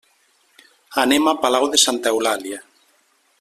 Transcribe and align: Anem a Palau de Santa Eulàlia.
Anem 1.03 1.29
a 1.33 1.35
Palau 1.43 1.67
de 1.75 1.81
Santa 1.85 2.15
Eulàlia. 2.17 2.63